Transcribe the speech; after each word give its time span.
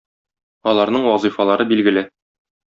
Аларның 0.71 1.05
вазифалары 1.09 1.71
билгеле. 1.75 2.07